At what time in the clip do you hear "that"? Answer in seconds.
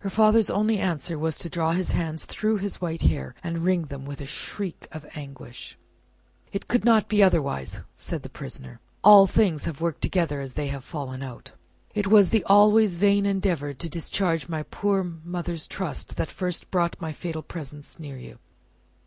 16.16-16.28